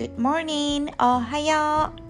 [0.00, 0.90] Good morning!
[0.98, 2.00] おはよう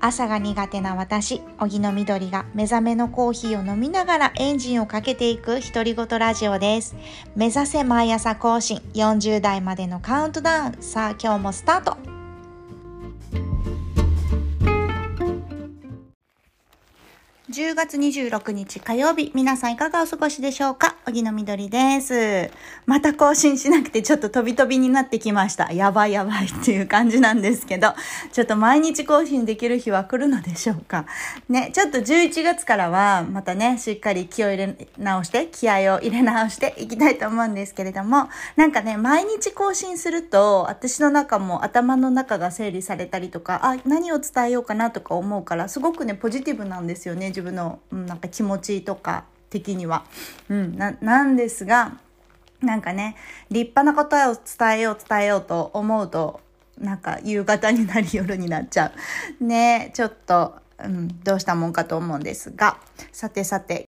[0.00, 6.96] 朝が苦手な私、荻野みどりが目覚めのコーヒーを飲みながらエンジンをかけていく独り言ラジオです。
[7.36, 10.76] 目指せ毎朝更新40代までのカウントダウン。
[10.80, 12.13] さあ今日もスタート
[17.54, 20.96] 10月26日火曜日、皆さんいかがお過ごしでしょうか？
[21.06, 22.50] 荻野みどりです。
[22.84, 25.70] また更新しなくてちょっと飛び飛びになってきました。
[25.72, 27.94] やばいやばいっていう感じなんですけど、
[28.32, 31.06] ちょっと毎日更新できる日は来るのでしょうか？
[31.48, 50.04] ね、ちょっと11月からはまたね、しっかり気を入れ直して、気合を入れ直していきたいと思うんですけれども、なんかね、毎日更新すると、私の中も頭の中が整理されたりとか、あ、何を伝えようかなとか思うから、すごくね、ポジティブなんですよね、自分の、うん、なんか気持ちとか的には。
[50.48, 51.98] うん、な、なんですが、
[52.60, 53.16] なんかね、
[53.50, 56.40] 立派な答えを伝えよう伝えようと思うと、
[56.78, 58.92] なんか夕方になり夜になっちゃ
[59.40, 59.44] う。
[59.44, 62.78] ねちょっと、うん、どうしたもんかと思うんですが、
[63.12, 63.86] さてさて、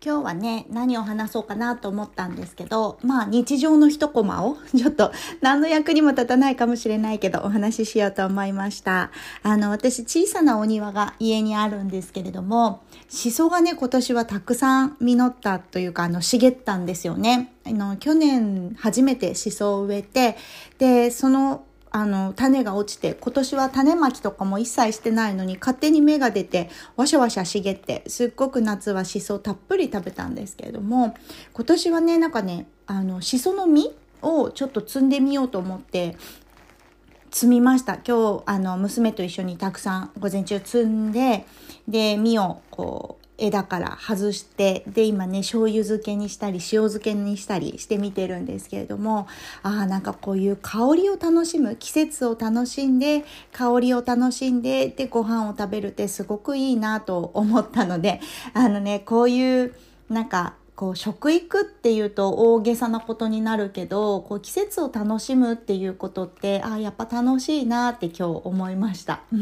[0.00, 9.10] 今日はね、何を話そうかなと思ったんですけど、まあ日常の一コマを、 ちょっと何の役にも立たないかもしれないけど、お話ししようと思いました。
[9.42, 17.52] あの、私小さなお庭が家にあるんですけれども、シソがね、今年はたくさん実ったというか、あの、茂ったんですよね。
[17.66, 20.36] あの、去年初めてシソを植えて、
[20.78, 31.14] で、そのあの、種が落ちて、今年は種まきとかも一切してないのに、勝手に芽が出て、わしゃわしゃ茂って、すっごく夏はシソたっぷり食べたんですけれども、
[31.52, 36.16] 今年はね、なんかね、あの、シソの実をちょっと摘んでみようと思って、
[37.30, 37.94] 摘みました。
[37.94, 41.46] 今日、あの、娘と一緒にたくさん午前中摘んで、
[41.86, 49.28] で、実をこう、枝から外して、で、今ね、醤油漬けにしたり、塩漬けにしたりしてみてるんですけれども、
[49.62, 58.20] ああ、なんかこういう香りを楽しむ、季節を楽しんで、香りを楽しんで、で、ご飯を食べるってすごくいいなと思ったので、
[58.54, 59.74] あのね、こういう、
[60.10, 69.22] なんか、こう食育っていうと大げさなことになるけどこう季節を楽しむっていうことってあやっぱ楽しいなって今日思いました。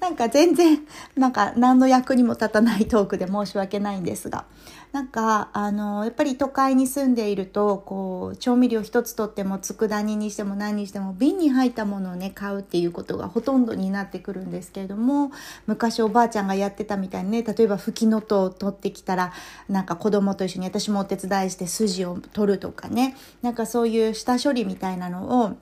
[0.00, 0.84] なんか全然
[1.16, 4.46] なんか何の役にも立たないトークで申し訳ないんですが。
[4.94, 15.32] なんかあのやっぱり都会に住んでいるとこう調味料一つとっても佃煮にしても何にしても瓶に入ったものをね買うっていうことがほとんどになってくるんですけれども
[15.66, 19.32] 昔おばあちゃんがやってたみたいにね例えばフキノトウを取ってきたら
[19.68, 25.56] なんか子供と一緒に私もお手伝いして筋を取るとかねなんかそういう下処理みたいなのを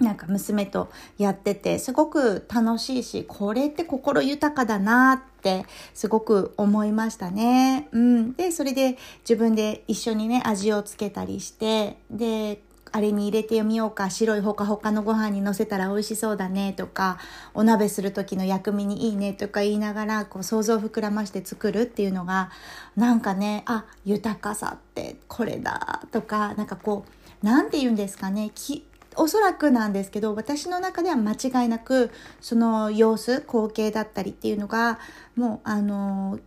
[0.00, 7.88] なんか娘とやっててすごく楽しいしこれって心豊かだなってすごく思いましたね。
[7.92, 12.60] うん、でそれで自分で一緒にね味をつけたりしてで
[12.94, 17.18] あれに入れてみようか白いほかほかのご飯にのせたら美味しそうだねとか
[17.52, 22.52] お鍋する時の薬味にいいねとか言いながらこう想像を膨らまして作るっていうのが
[22.94, 27.10] なんかねあ豊かさってこれだとかなんかこう
[27.44, 35.00] 何て言うんですかねきおそらくなんですけど私の中では間違いなくその様子光景だったりっていうのが
[35.34, 36.38] もうあの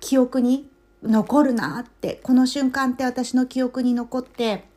[0.00, 0.68] 記憶に
[1.04, 4.73] 残るなってこの瞬間って私の記憶に残って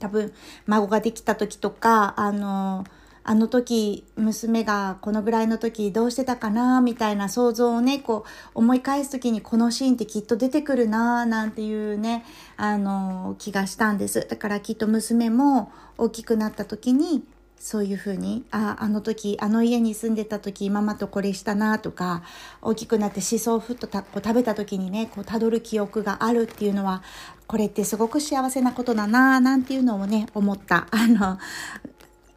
[0.00, 0.32] 多分
[0.66, 2.84] 孫ができた時とかあの
[3.22, 12.24] あの時娘がこのぐらいの時どうしてたかなみたいな想像をねこう思い返す時にこのシーンってきっと出てくるななんていうね
[12.56, 14.26] あの気がしたんです。
[14.28, 17.22] だからきっと娘も大きくなった時に
[17.62, 22.22] そういうふうにああの時あの家に住んでた時ママとこれしたなとか
[22.62, 27.02] 大きくなってしそをふっとたこう食べた時にねこう辿る記憶があるっていうのは
[27.46, 31.38] これってすごく幸せなことだなぁなんていうのをね思った あの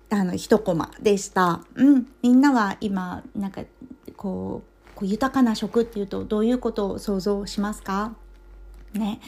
[0.10, 1.62] あの一コマでした。
[1.76, 3.62] うん、みんなは今なんか
[4.18, 8.14] こうこう豊かな食っていうとどういうことを想像しますか？
[8.94, 9.22] ね、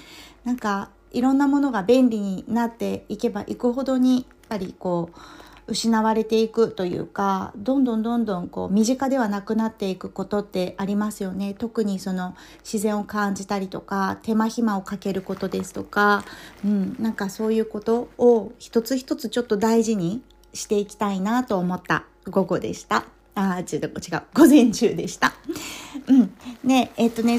[0.43, 5.19] なんかいろんなものが便利になっていけばいくほどにやっぱりこう
[5.67, 16.23] 失われていくというかどんどんどんどんこう身近ではなくなっていくことってありますよね特にその自然を感じたりとか手間暇をかけることですとか、
[16.63, 20.21] うん、なんかそういうことを一つ一つちょっと大事に
[20.53, 23.05] していきたいなと思った午後でした。
[23.35, 25.33] あー、違う、違う、午前中でした。
[26.07, 26.33] うん。
[26.63, 27.37] ね、えっ、とね、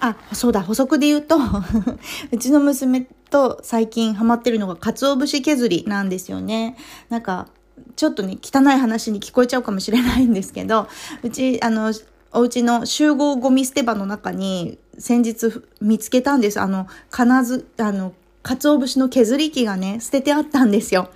[0.00, 1.36] あ、そうだ、補足で言うと、
[2.30, 6.76] うちの娘と最近ハマってるのが鰹節削りなんですよね。
[7.08, 7.48] なんか、
[7.96, 10.88] ちょっとね、汚い話に聞こえちゃうかもしれないんですけど、
[11.22, 11.92] うち、あの、
[12.32, 16.60] お家の集合ゴミ捨て場の中に先日見つけたんです。
[16.60, 21.10] あの、金ず、あの、鰹節の削り器がね、捨ててあったんですよ。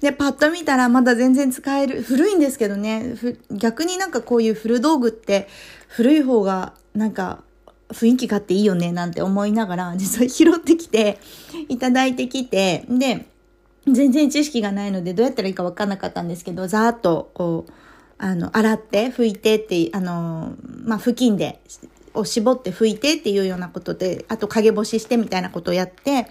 [0.00, 2.02] で、パッと見たらまだ全然使える。
[2.02, 3.14] 古いんですけどね。
[3.50, 5.48] 逆になんかこういう古道具って
[5.88, 7.42] 古い方がなんか
[7.88, 11.18] 雰囲気があっていいよねなんて思いながら実は拾ってきて
[11.68, 13.26] いただいてきて、で、
[13.86, 17.72] 全然知識がないのでどうやったらいいかわかんなかったんですけど、ざーっとこう、
[18.18, 20.54] あの、洗って拭いてって、あの、
[20.84, 21.60] まあ、布巾で
[22.14, 26.28] を絞って拭いてっていうようなことで、あと陰干ししてみたいなことをやって、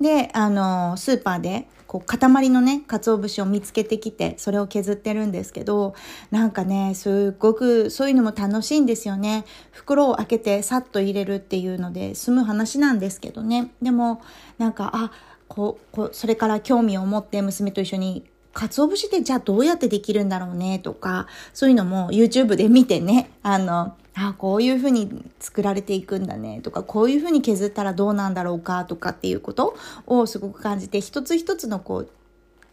[0.00, 5.94] で、あの、スーパーで、こう、塊のね、鰹節を見つけてきて、それを削ってるんですけど、
[6.30, 9.44] なんかね、すっごく、そういうのも楽しいんですよね。
[9.70, 13.72] 袋を開けてさっと入れるっていうので、済む話なんですけどね。
[13.82, 14.22] でも、
[14.58, 15.12] なんか、あ、
[15.54, 20.80] こう、こ、それから興味を持って娘と一緒に鰹節ってじゃあどうやってできるんだろうね？
[20.80, 26.60] とか、そういうのも YouTube で見てね、あの、あこういうふうに作られていくんだね。
[26.60, 28.84] とか、こういうふうに削ったらどうなんだろうか？
[28.84, 32.08] とかっていうことをすごく感じて、一つ一つのこう、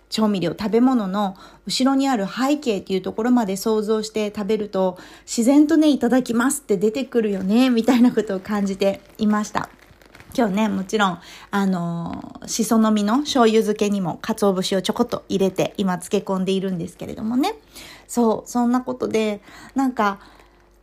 [0.10, 1.36] 調味料、食べ物の
[1.66, 9.70] 後ろにある背景っていうところまで想像して食べると、自然とね、いただきますって出てくるよね、みたいなことを感じていました。
[10.36, 11.20] 今日ね、もちろん、
[11.52, 17.56] あのー、しその実の醤油漬けにも鰹節をちょこっと入れて今漬け込んでいるんですけれどもね。
[18.08, 19.42] そう、そんなことで、
[19.76, 20.20] なんか、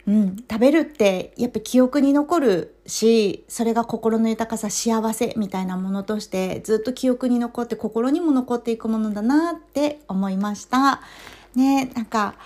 [0.07, 11.01] うん、食べるってやっぱ記憶に残るし、それが心の豊かさ、幸せみたいなものとしてずっと記憶に残って心にも残っていくものだなって思いました。
[11.55, 12.37] ね、なんか、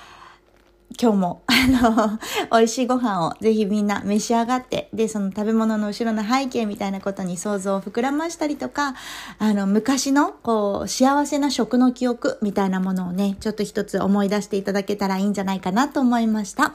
[1.00, 2.18] 今日も、あの、
[2.50, 8.94] 美味しいご飯をぜひみんな召し上がって、で、その食べ物の後ろの背景みたいなことに想像を膨らましたりとか、
[9.38, 16.74] あの、昔の、こう、幸せな食の記憶みたいなものをね、ちょっと一つ思い出していただけたらいいんじゃないかなと思いました。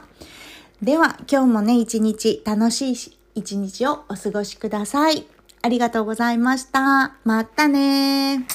[0.82, 5.26] では、今日もね、一日楽しい一日をお過ごしください。
[5.62, 7.14] ありがとうございました。
[7.24, 8.46] またね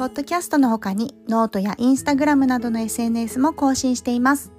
[0.00, 4.50] ポッドキャストの他にノートやインスタグラムなどの SNS も更新しています。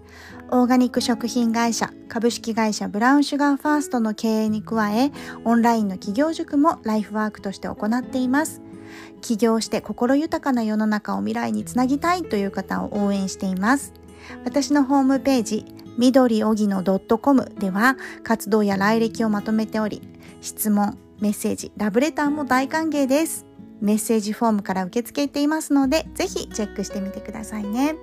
[0.51, 5.11] オーガニック食品会社株式会社ブラウンシュガーファーストの経営に加え、
[5.43, 8.61] オンラインの起業塾もライフワークとして行っています。
[9.21, 13.93] 起業して心豊かな世の中を未来につなぎたいという方を応援しています。
[14.45, 15.65] 私のホームページ、
[15.97, 20.03] 緑おぎの .com では活動や来歴をまとめており、
[20.41, 23.50] 質問、メッセージ、ラブレターも大歓迎です。
[23.81, 27.95] メッセージフォームから受け付けていますので、ぜひチェックしてみてくださいね。